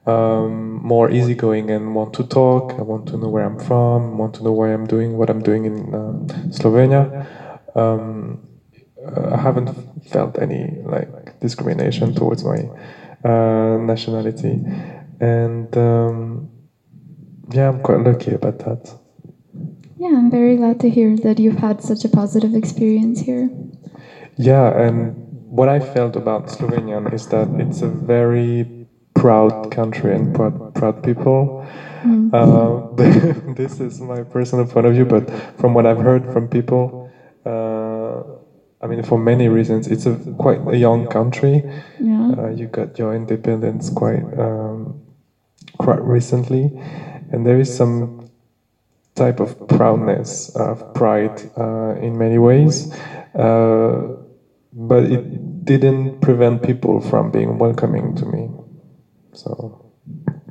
um, 0.06 0.82
more 0.82 1.10
easygoing 1.10 1.70
and 1.70 1.94
want 1.94 2.14
to 2.14 2.24
talk. 2.24 2.72
I 2.78 2.82
want 2.82 3.06
to 3.08 3.16
know 3.16 3.28
where 3.28 3.44
I'm 3.44 3.58
from, 3.58 4.18
want 4.18 4.34
to 4.34 4.44
know 4.44 4.52
why 4.52 4.72
I'm 4.72 4.86
doing 4.86 5.16
what 5.16 5.30
I'm 5.30 5.42
doing 5.42 5.64
in 5.64 5.94
uh, 5.94 6.12
Slovenia. 6.50 7.26
Um, 7.74 8.48
I 9.32 9.36
haven't 9.36 9.70
felt 10.08 10.38
any 10.38 10.78
like 10.84 11.40
discrimination 11.40 12.14
towards 12.14 12.44
my 12.44 12.68
uh, 13.24 13.78
nationality, 13.78 14.60
and 15.20 15.76
um, 15.76 16.50
yeah, 17.52 17.68
I'm 17.68 17.80
quite 17.80 18.00
lucky 18.00 18.32
about 18.32 18.58
that. 18.60 18.94
Yeah, 19.98 20.16
I'm 20.16 20.30
very 20.30 20.56
glad 20.56 20.80
to 20.80 20.90
hear 20.90 21.16
that 21.18 21.38
you've 21.38 21.58
had 21.58 21.82
such 21.82 22.04
a 22.04 22.08
positive 22.08 22.54
experience 22.54 23.20
here. 23.20 23.50
Yeah, 24.36 24.76
and 24.76 25.14
what 25.48 25.68
I 25.68 25.78
felt 25.78 26.16
about 26.16 26.46
Slovenia 26.46 27.12
is 27.12 27.28
that 27.28 27.48
it's 27.60 27.82
a 27.82 27.88
very 27.88 28.81
proud 29.14 29.70
country 29.70 30.14
and 30.14 30.34
proud, 30.34 30.74
proud 30.74 31.02
people. 31.02 31.66
Mm. 32.02 32.30
Uh, 32.32 33.52
this 33.54 33.78
is 33.78 34.00
my 34.00 34.22
personal 34.24 34.66
point 34.66 34.86
of 34.86 34.94
view, 34.94 35.04
but 35.04 35.30
from 35.60 35.74
what 35.74 35.86
I've 35.86 35.98
heard 35.98 36.32
from 36.32 36.48
people, 36.48 37.10
uh, 37.46 38.22
I 38.82 38.88
mean, 38.88 39.02
for 39.04 39.18
many 39.18 39.48
reasons, 39.48 39.86
it's 39.86 40.06
a 40.06 40.16
quite 40.38 40.66
a 40.66 40.76
young 40.76 41.06
country. 41.06 41.62
Yeah. 42.00 42.32
Uh, 42.36 42.48
you 42.48 42.66
got 42.66 42.98
your 42.98 43.14
independence 43.14 43.90
quite 43.90 44.24
um, 44.36 45.00
quite 45.78 46.02
recently, 46.02 46.72
and 47.30 47.46
there 47.46 47.60
is 47.60 47.72
some 47.74 48.28
type 49.14 49.40
of 49.40 49.68
proudness, 49.68 50.48
of 50.56 50.94
pride 50.94 51.50
uh, 51.56 51.94
in 52.00 52.18
many 52.18 52.38
ways, 52.38 52.92
uh, 53.34 54.16
but 54.72 55.04
it 55.04 55.64
didn't 55.64 56.20
prevent 56.20 56.62
people 56.62 57.00
from 57.00 57.30
being 57.30 57.58
welcoming 57.58 58.16
to 58.16 58.24
me. 58.26 58.48
So. 59.32 59.92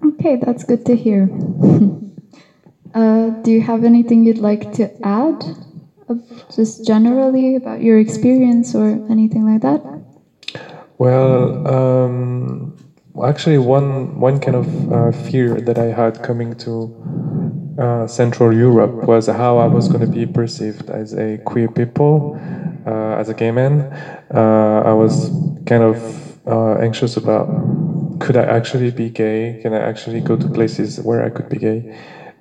Okay, 0.03 0.37
that's 0.37 0.63
good 0.63 0.85
to 0.85 0.95
hear. 0.95 1.29
Uh, 2.93 3.29
do 3.41 3.51
you 3.51 3.61
have 3.61 3.85
anything 3.85 4.25
you'd 4.25 4.37
like 4.37 4.73
to 4.73 4.91
add, 5.05 5.45
uh, 6.09 6.15
just 6.53 6.85
generally 6.85 7.55
about 7.55 7.81
your 7.81 7.97
experience 7.97 8.75
or 8.75 8.89
anything 9.09 9.45
like 9.45 9.61
that? 9.61 9.81
Well, 10.97 11.65
um, 11.67 12.75
actually, 13.23 13.57
one 13.59 14.19
one 14.19 14.39
kind 14.39 14.57
of 14.57 14.91
uh, 14.91 15.11
fear 15.11 15.61
that 15.61 15.77
I 15.79 15.85
had 15.85 16.21
coming 16.21 16.53
to 16.57 16.91
uh, 17.79 18.07
Central 18.07 18.53
Europe 18.53 19.07
was 19.07 19.27
how 19.27 19.57
I 19.57 19.67
was 19.67 19.87
going 19.87 20.01
to 20.01 20.11
be 20.11 20.25
perceived 20.25 20.89
as 20.89 21.13
a 21.13 21.37
queer 21.45 21.69
people, 21.69 22.37
uh, 22.85 23.15
as 23.15 23.29
a 23.29 23.33
gay 23.33 23.51
man. 23.51 23.81
Uh, 24.33 24.83
I 24.85 24.93
was 24.93 25.31
kind 25.65 25.83
of 25.83 25.95
uh, 26.45 26.75
anxious 26.81 27.15
about 27.15 27.47
could 28.21 28.37
I 28.37 28.43
actually 28.43 28.91
be 28.91 29.09
gay? 29.09 29.57
Can 29.61 29.73
I 29.73 29.79
actually 29.91 30.21
go 30.21 30.35
to 30.37 30.47
places 30.49 30.97
where 30.97 31.21
I 31.23 31.29
could 31.29 31.49
be 31.49 31.57
gay? 31.57 31.85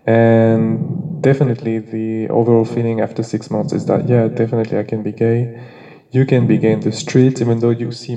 And 0.07 0.81
definitely, 1.21 1.79
the 1.81 2.29
overall 2.29 2.65
feeling 2.65 3.01
after 3.01 3.23
six 3.23 3.51
months 3.51 3.73
is 3.73 3.85
that 3.87 4.09
yeah, 4.09 4.29
definitely 4.29 4.79
I 4.79 4.85
can 4.85 5.03
be 5.03 5.13
gay 5.13 5.51
you 6.13 6.25
can 6.27 6.47
be 6.47 6.59
gay 6.59 6.73
in 6.73 6.81
the 6.81 6.93
street, 6.93 7.41
even 7.41 7.61
though 7.61 7.71
you 7.71 7.91
see 7.93 8.17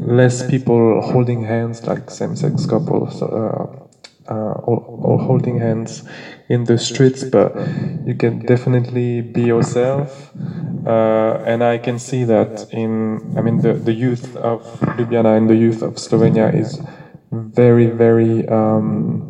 less 0.00 0.42
people 0.42 1.00
holding 1.00 1.42
hands 1.42 1.86
like 1.86 2.10
same-sex 2.10 2.66
couples, 2.66 3.22
uh, 3.22 3.66
uh, 4.28 4.54
holding 5.26 5.58
hands 5.58 6.02
in 6.48 6.64
the 6.64 6.78
streets. 6.78 7.24
But 7.24 7.52
you 8.04 8.14
can 8.14 8.38
definitely 8.40 9.22
be 9.22 9.42
yourself, 9.42 10.32
uh, 10.86 11.38
and 11.44 11.62
I 11.62 11.78
can 11.78 11.98
see 11.98 12.24
that 12.24 12.64
in. 12.70 13.20
I 13.36 13.40
mean, 13.40 13.58
the 13.58 13.74
the 13.74 13.92
youth 13.92 14.36
of 14.36 14.62
Ljubljana 14.96 15.36
and 15.36 15.48
the 15.48 15.56
youth 15.56 15.82
of 15.82 15.94
Slovenia 15.96 16.52
is 16.54 16.80
very, 17.32 17.86
very, 17.86 18.46
um, 18.48 19.22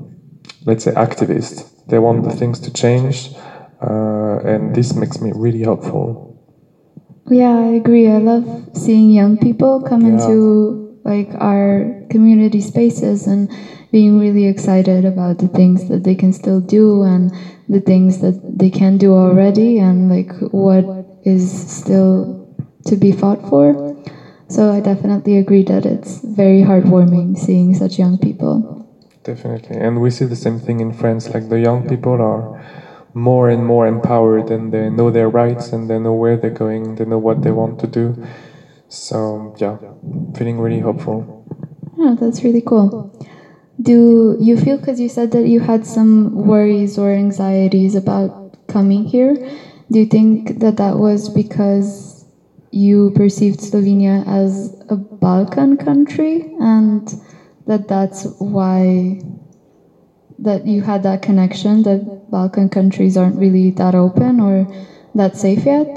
let's 0.65 0.85
say, 0.85 0.93
activist. 0.93 1.65
They 1.87 1.99
want 1.99 2.25
the 2.25 2.31
things 2.31 2.59
to 2.61 2.71
change, 2.73 3.31
uh, 3.83 4.39
and 4.45 4.75
this 4.75 4.95
makes 4.95 5.21
me 5.21 5.33
really 5.35 5.63
hopeful. 5.63 6.37
Yeah, 7.31 7.55
I 7.57 7.67
agree. 7.79 8.09
I 8.09 8.19
love 8.19 8.45
seeing 8.75 9.11
young 9.11 9.37
people 9.37 9.81
come 9.81 10.05
Yeah. 10.05 10.13
into 10.13 10.79
like 11.05 11.29
our 11.41 11.87
community 12.11 12.61
spaces 12.61 13.27
and 13.27 13.49
being 13.91 14.19
really 14.19 14.45
excited 14.47 15.05
about 15.05 15.39
the 15.39 15.49
things 15.49 15.85
that 15.89 16.05
they 16.05 16.15
can 16.15 16.33
still 16.33 16.61
do 16.61 17.03
and 17.03 17.31
the 17.69 17.81
things 17.81 18.19
that 18.19 18.37
they 18.43 18.71
can 18.71 18.99
do 18.99 19.15
already 19.15 19.79
and 19.79 20.09
like 20.09 20.33
what 20.51 20.85
is 21.25 21.51
still 21.71 22.57
to 22.87 22.97
be 22.97 23.13
fought 23.13 23.41
for. 23.49 23.97
So 24.49 24.73
I 24.73 24.81
definitely 24.81 25.37
agree 25.39 25.63
that 25.65 25.87
it's 25.87 26.21
very 26.21 26.63
heartwarming 26.63 27.39
seeing 27.39 27.75
such 27.75 27.99
young 27.99 28.19
people. 28.19 28.89
Definitely. 29.23 29.77
And 29.77 30.01
we 30.01 30.11
see 30.11 30.25
the 30.25 30.37
same 30.37 30.59
thing 30.59 30.81
in 30.81 30.93
France. 30.93 31.29
Like 31.29 31.49
the 31.49 31.61
young 31.61 31.89
people 31.89 32.21
are 32.21 32.61
more 33.15 33.49
and 33.49 33.65
more 33.65 33.87
empowered 33.87 34.51
and 34.51 34.73
they 34.73 34.89
know 34.89 35.11
their 35.11 35.29
rights 35.29 35.73
and 35.73 35.89
they 35.91 35.99
know 35.99 36.15
where 36.15 36.37
they're 36.37 36.51
going, 36.51 36.95
they 36.97 37.05
know 37.05 37.19
what 37.19 37.43
they 37.43 37.51
want 37.51 37.79
to 37.81 37.87
do. 37.87 38.27
So, 38.89 39.55
yeah, 39.59 39.79
feeling 40.37 40.59
really 40.59 40.81
hopeful. 40.81 41.47
Yeah, 41.99 42.17
that's 42.19 42.43
really 42.43 42.63
cool. 42.63 43.15
Do 43.81 44.37
you 44.41 44.57
feel, 44.57 44.79
because 44.79 45.01
you 45.01 45.09
said 45.09 45.31
that 45.33 45.47
you 45.47 45.61
had 45.61 45.87
some 45.87 46.47
worries 46.47 46.99
or 46.99 47.13
anxieties 47.13 47.95
about 47.95 48.67
coming 48.67 49.05
here, 49.05 49.37
do 49.91 49.99
you 49.99 50.07
think 50.07 50.61
that 50.61 50.77
that 50.77 50.99
was 50.99 51.29
because 51.29 52.25
you 52.71 53.11
perceived 53.11 53.59
Slovenia 53.61 54.25
as 54.27 54.75
a 54.89 54.97
Balkan 54.97 55.77
country 55.77 56.55
and 56.61 57.03
that 57.67 57.89
that's 57.89 58.25
why 58.39 59.19
that 60.39 60.67
you 60.67 60.83
had 60.83 61.03
that 61.03 61.23
connection 61.23 61.83
that 61.83 62.31
Balkan 62.31 62.69
countries 62.69 63.17
aren't 63.17 63.37
really 63.37 63.71
that 63.73 63.95
open 63.95 64.41
or 64.41 64.67
that 65.15 65.37
safe 65.37 65.67
yet? 65.67 65.89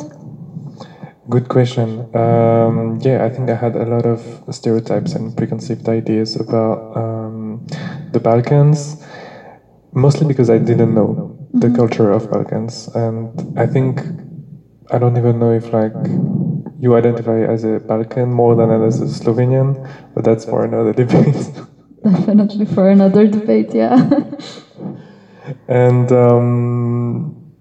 Good 1.30 1.48
question. 1.48 2.06
Um, 2.14 3.00
yeah, 3.02 3.24
I 3.24 3.30
think 3.30 3.50
I 3.50 3.56
had 3.56 3.76
a 3.76 3.86
lot 3.86 4.06
of 4.06 4.44
stereotypes 4.52 5.14
and 5.14 5.36
preconceived 5.38 5.88
ideas 5.88 6.36
about 6.36 6.98
um, 6.98 7.66
the 8.12 8.20
Balkans, 8.20 8.98
mostly 9.94 10.28
because 10.28 10.50
I 10.50 10.58
didn't 10.58 10.94
know 10.94 11.33
the 11.54 11.70
culture 11.70 12.12
of 12.12 12.30
Balkans, 12.32 12.88
and 12.96 13.58
I 13.58 13.68
think 13.68 14.02
I 14.92 14.98
don't 14.98 15.18
even 15.18 15.40
know 15.40 15.52
if 15.52 15.72
like 15.72 15.94
you 16.80 16.96
identify 16.96 17.42
as 17.44 17.64
a 17.64 17.80
Balkan 17.80 18.32
more 18.34 18.56
than 18.56 18.70
as 18.84 19.00
a 19.02 19.06
Slovenian, 19.06 19.90
but 20.14 20.24
that's 20.24 20.46
for 20.46 20.66
another 20.66 20.94
debate. 21.04 21.50
Definitely 22.04 22.66
for 22.66 22.90
another 22.90 23.28
debate, 23.28 23.74
yeah. 23.74 24.10
and 25.68 26.12
um, 26.12 27.54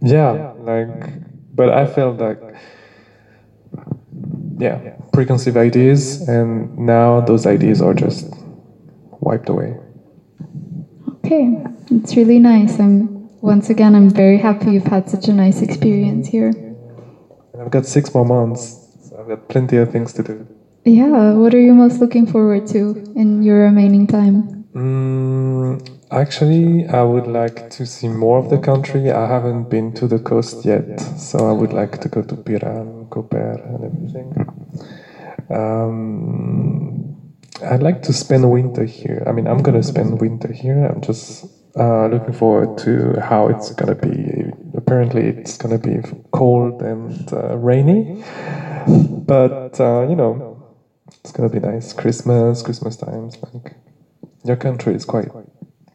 yeah, 0.00 0.52
like, 0.58 1.54
but 1.54 1.68
I 1.68 1.86
felt 1.86 2.18
like, 2.18 2.40
yeah, 4.58 4.96
preconceived 5.12 5.56
ideas, 5.56 6.26
and 6.28 6.78
now 6.78 7.20
those 7.20 7.44
ideas 7.44 7.82
are 7.82 7.92
just 7.92 8.32
wiped 9.20 9.48
away. 9.48 9.76
Okay, 11.18 11.62
it's 11.90 12.16
really 12.16 12.38
nice. 12.38 12.78
I'm 12.78 13.15
once 13.46 13.70
again 13.70 13.94
I'm 13.94 14.10
very 14.10 14.38
happy 14.38 14.72
you've 14.72 14.90
had 14.96 15.08
such 15.08 15.28
a 15.28 15.32
nice 15.32 15.62
experience 15.62 16.26
here. 16.26 16.48
And 16.48 17.62
I've 17.62 17.70
got 17.70 17.86
six 17.86 18.12
more 18.12 18.24
months, 18.24 18.62
so 19.04 19.16
I've 19.18 19.28
got 19.28 19.48
plenty 19.48 19.76
of 19.76 19.92
things 19.92 20.12
to 20.14 20.22
do. 20.24 20.46
Yeah, 20.84 21.32
what 21.34 21.54
are 21.54 21.60
you 21.60 21.72
most 21.72 22.00
looking 22.00 22.26
forward 22.26 22.66
to 22.68 22.80
in 23.14 23.44
your 23.44 23.60
remaining 23.62 24.08
time? 24.08 24.64
Mm, 24.74 25.80
actually, 26.10 26.86
I 26.88 27.02
would 27.02 27.28
like 27.28 27.70
to 27.70 27.86
see 27.86 28.08
more 28.08 28.38
of 28.38 28.50
the 28.50 28.58
country. 28.58 29.12
I 29.12 29.26
haven't 29.28 29.70
been 29.70 29.92
to 29.94 30.08
the 30.08 30.18
coast 30.18 30.64
yet, 30.64 31.00
so 31.16 31.48
I 31.48 31.52
would 31.52 31.72
like 31.72 32.00
to 32.00 32.08
go 32.08 32.22
to 32.22 32.36
Piran, 32.36 33.06
Koper, 33.10 33.64
and 33.64 33.84
everything. 33.88 34.28
Um, 35.50 37.16
I'd 37.62 37.82
like 37.82 38.02
to 38.02 38.12
spend 38.12 38.50
winter 38.50 38.84
here. 38.84 39.22
I 39.24 39.30
mean, 39.30 39.46
I'm 39.46 39.62
gonna 39.62 39.84
spend 39.84 40.20
winter 40.20 40.52
here. 40.52 40.84
I'm 40.84 41.00
just 41.00 41.46
uh, 41.78 42.06
looking 42.06 42.32
forward 42.34 42.78
to 42.78 43.18
how 43.20 43.48
it's 43.48 43.70
gonna 43.72 43.94
be. 43.94 44.50
Apparently, 44.74 45.28
it's 45.28 45.56
gonna 45.56 45.78
be 45.78 45.98
cold 46.32 46.82
and 46.82 47.32
uh, 47.32 47.56
rainy, 47.56 48.22
but 49.26 49.78
uh, 49.80 50.06
you 50.08 50.16
know, 50.16 50.62
it's 51.20 51.32
gonna 51.32 51.48
be 51.50 51.60
nice. 51.60 51.92
Christmas, 51.92 52.62
Christmas 52.62 52.96
times, 52.96 53.36
like 53.52 53.74
your 54.44 54.56
country 54.56 54.94
is 54.94 55.04
quite 55.04 55.28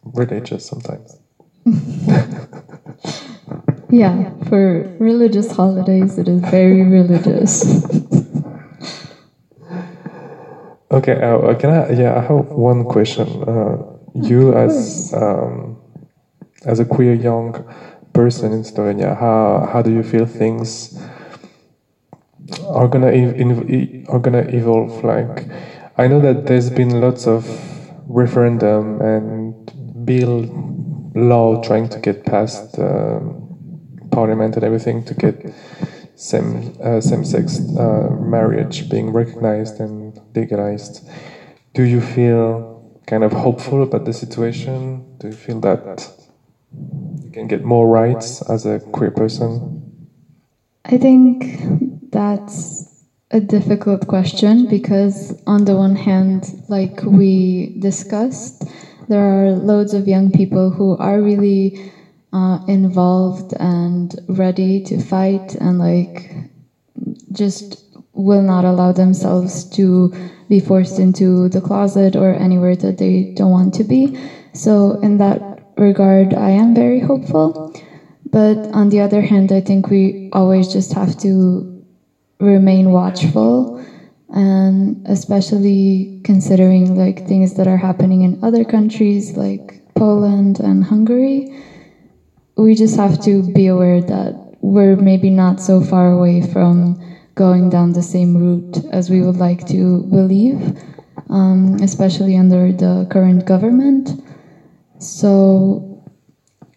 religious 0.03 0.65
sometimes. 0.65 1.19
Yeah, 3.91 4.31
for 4.47 4.87
religious 4.99 5.51
holidays 5.51 6.17
it 6.17 6.27
is 6.29 6.41
very 6.41 6.83
religious. 6.83 7.83
Okay, 10.91 11.13
uh, 11.21 11.53
can 11.55 11.69
I? 11.69 11.91
Yeah, 11.91 12.17
I 12.17 12.21
have 12.21 12.51
one 12.51 12.83
question. 12.83 13.27
Uh, 13.47 13.77
you 14.13 14.53
as 14.53 15.13
um, 15.13 15.70
as 16.65 16.79
a 16.79 16.85
queer 16.85 17.13
young 17.13 17.53
person 18.13 18.51
in 18.53 18.63
Slovenia, 18.63 19.17
how 19.17 19.67
how 19.71 19.81
do 19.81 19.91
you 19.91 20.03
feel 20.03 20.25
things 20.25 20.89
are 22.67 22.87
gonna 22.87 23.11
are 24.07 24.19
gonna 24.19 24.45
evolve? 24.49 25.03
Like, 25.03 25.47
I 25.97 26.07
know 26.07 26.19
that 26.19 26.45
there's 26.45 26.69
been 26.69 27.01
lots 27.01 27.27
of 27.27 27.45
referendum 28.07 28.99
and 29.01 29.55
bill 30.05 30.45
law 31.15 31.55
trying 31.55 31.87
to 31.89 31.99
get 31.99 32.25
past 32.25 32.77
um, 32.79 33.47
parliament 34.11 34.55
and 34.55 34.63
everything 34.63 35.03
to 35.03 35.13
get 35.13 35.35
same 36.15 36.73
uh, 36.81 36.99
same 37.01 37.23
sex 37.23 37.61
uh, 37.77 38.09
marriage 38.19 38.89
being 38.89 39.11
recognized 39.11 39.79
and 39.79 40.19
legalized. 40.35 41.01
Do 41.73 41.83
you 41.83 42.01
feel 42.01 42.65
kind 43.07 43.23
of 43.23 43.33
hopeful 43.33 43.81
about 43.83 44.05
the 44.05 44.13
situation? 44.13 45.05
Do 45.19 45.27
you 45.27 45.33
feel 45.33 45.59
that 45.61 46.11
you 47.23 47.29
can 47.31 47.47
get 47.47 47.63
more 47.63 47.87
rights 47.87 48.41
as 48.49 48.65
a 48.65 48.79
queer 48.91 49.11
person? 49.11 49.81
I 50.85 50.97
think 50.97 51.59
that's 52.11 52.85
a 53.31 53.39
difficult 53.39 54.07
question 54.07 54.65
because, 54.65 55.33
on 55.47 55.65
the 55.65 55.75
one 55.75 55.95
hand, 55.95 56.53
like 56.67 57.01
we 57.03 57.71
discussed, 57.77 58.63
there 59.07 59.21
are 59.21 59.51
loads 59.53 59.93
of 59.93 60.07
young 60.07 60.31
people 60.31 60.71
who 60.71 60.95
are 60.97 61.21
really 61.21 61.73
uh, 62.33 62.59
involved 62.67 63.53
and 63.59 64.15
ready 64.27 64.79
to 64.81 64.97
fight 64.99 65.55
and 65.59 65.77
like 65.79 66.29
just 67.31 67.77
will 68.13 68.41
not 68.41 68.65
allow 68.65 68.91
themselves 68.91 69.63
to 69.65 70.09
be 70.47 70.59
forced 70.59 70.99
into 70.99 71.47
the 71.49 71.61
closet 71.61 72.15
or 72.15 72.33
anywhere 72.33 72.75
that 72.75 72.97
they 72.97 73.25
don't 73.35 73.51
want 73.51 73.73
to 73.75 73.83
be. 73.83 74.09
So, 74.53 74.97
in 75.01 75.17
that 75.17 75.41
regard, 75.81 76.33
I 76.33 76.51
am 76.51 76.73
very 76.73 76.99
hopeful. 76.99 77.73
But 78.31 78.73
on 78.73 78.89
the 78.89 79.01
other 79.01 79.21
hand, 79.21 79.51
I 79.51 79.59
think 79.59 79.89
we 79.89 80.29
always 80.31 80.71
just 80.71 80.93
have 80.93 81.17
to 81.17 81.83
remain 82.39 82.91
watchful 82.91 83.83
and 84.33 85.05
especially 85.05 86.21
considering 86.23 86.95
like 86.95 87.27
things 87.27 87.55
that 87.55 87.67
are 87.67 87.77
happening 87.77 88.21
in 88.21 88.39
other 88.41 88.63
countries 88.63 89.35
like 89.35 89.81
Poland 89.95 90.59
and 90.59 90.83
Hungary. 90.83 91.53
We 92.55 92.75
just 92.75 92.95
have 92.95 93.19
to 93.21 93.43
be 93.43 93.67
aware 93.67 94.01
that 94.01 94.35
we're 94.61 94.95
maybe 94.95 95.29
not 95.29 95.59
so 95.59 95.81
far 95.81 96.11
away 96.11 96.41
from 96.41 96.95
going 97.35 97.69
down 97.69 97.91
the 97.93 98.01
same 98.01 98.37
route 98.37 98.85
as 98.91 99.09
we 99.09 99.21
would 99.21 99.37
like 99.37 99.65
to 99.67 100.03
believe, 100.03 100.77
um, 101.29 101.75
especially 101.81 102.37
under 102.37 102.71
the 102.71 103.07
current 103.09 103.45
government. 103.45 104.21
So, 105.01 105.83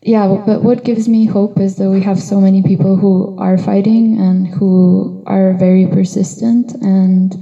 yeah, 0.03 0.37
but 0.37 0.63
what 0.63 0.83
gives 0.83 1.09
me 1.09 1.27
hope 1.27 1.61
is 1.61 1.77
that 1.77 1.91
we 1.91 2.01
have 2.01 2.21
so 2.21 2.41
many 2.41 2.63
people 2.63 2.97
who 2.97 3.35
are 3.39 3.59
fighting 3.59 4.19
and 4.19 4.47
who 4.47 5.23
are 5.27 5.53
very 5.55 5.87
persistent 5.87 6.75
and 6.81 7.37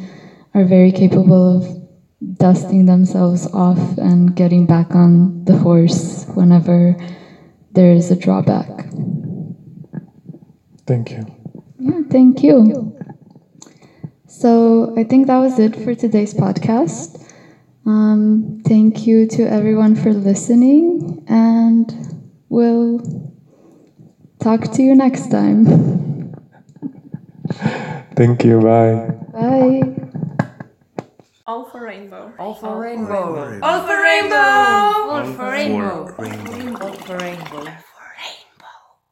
are 0.55 0.65
very 0.65 0.91
capable 0.91 1.57
of 1.57 1.67
dusting 2.39 2.87
themselves 2.87 3.47
off 3.53 3.97
and 3.99 4.35
getting 4.35 4.67
back 4.67 4.95
on 4.95 5.45
the 5.45 5.57
horse 5.57 6.25
whenever 6.35 6.97
there 7.73 7.93
is 7.93 8.11
a 8.11 8.17
drawback. 8.17 8.69
Thank 10.87 11.13
you. 11.13 11.25
Yeah, 11.79 12.03
thank 12.11 12.43
you. 12.43 12.93
So 14.27 14.93
I 14.97 15.05
think 15.05 15.27
that 15.29 15.39
was 15.39 15.59
it 15.59 15.77
for 15.77 15.95
today's 15.95 16.35
podcast. 16.35 17.12
Um, 17.85 18.63
thank 18.65 19.07
you 19.07 19.27
to 19.27 19.43
everyone 19.43 19.97
for 19.97 20.13
listening, 20.13 21.25
and 21.29 21.93
we'll 22.49 23.01
talk 24.41 24.73
to 24.73 24.83
you 24.83 24.95
next 24.95 25.31
time. 25.31 25.65
Thank 28.15 28.45
you. 28.45 28.61
Bye. 28.61 29.11
Bye. 29.33 30.03
All 31.47 31.65
for 31.71 31.83
rainbow. 31.83 32.33
All 32.39 32.55
for 32.55 32.81
rainbow. 32.81 33.59
All 33.63 33.87
for 33.87 34.01
rainbow. 34.01 34.37
All 34.37 35.25
for 35.35 35.51
rainbow. 35.51 36.77
All 36.81 36.93
for 36.93 37.19
rainbow. 37.19 37.83